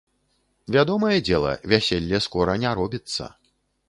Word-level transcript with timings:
Вядомае 0.75 1.17
дзела, 1.27 1.51
вяселле 1.73 2.21
скора 2.27 2.55
не 2.65 2.71
робіцца. 2.81 3.29